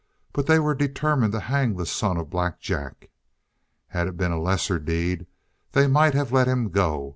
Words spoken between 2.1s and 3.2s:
of Black Jack.